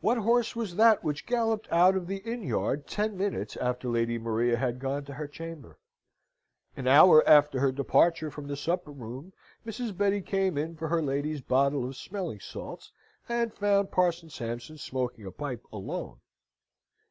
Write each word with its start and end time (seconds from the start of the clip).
What 0.00 0.16
horse 0.16 0.56
was 0.56 0.76
that 0.76 1.04
which 1.04 1.26
galloped 1.26 1.70
out 1.70 1.94
of 1.94 2.06
the 2.06 2.22
inn 2.26 2.42
yard 2.42 2.86
ten 2.86 3.18
minutes 3.18 3.54
after 3.58 3.90
Lady 3.90 4.16
Maria 4.16 4.56
had 4.56 4.78
gone 4.78 5.04
to 5.04 5.12
her 5.12 5.28
chamber? 5.28 5.78
An 6.74 6.86
hour 6.88 7.22
after 7.28 7.60
her 7.60 7.70
departure 7.70 8.30
from 8.30 8.46
their 8.46 8.56
supper 8.56 8.90
room, 8.92 9.34
Mrs. 9.66 9.94
Betty 9.94 10.22
came 10.22 10.56
in 10.56 10.74
for 10.74 10.88
her 10.88 11.02
lady's 11.02 11.42
bottle 11.42 11.86
of 11.86 11.96
smelling 11.96 12.40
salts, 12.40 12.92
and 13.28 13.52
found 13.52 13.90
Parson 13.90 14.30
Sampson 14.30 14.78
smoking 14.78 15.26
a 15.26 15.30
pipe 15.30 15.66
alone. 15.70 16.22